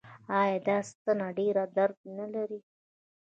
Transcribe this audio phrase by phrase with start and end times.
[0.39, 1.97] ایا دا ستنه ډیر درد
[2.33, 2.59] لري؟